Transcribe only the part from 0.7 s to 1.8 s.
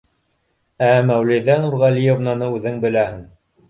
Ә Мәүлиҙә